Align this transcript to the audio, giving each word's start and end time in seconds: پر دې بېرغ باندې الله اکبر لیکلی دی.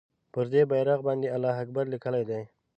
پر 0.33 0.45
دې 0.53 0.61
بېرغ 0.71 0.99
باندې 1.07 1.27
الله 1.35 1.53
اکبر 1.63 1.85
لیکلی 1.93 2.23
دی. 2.29 2.41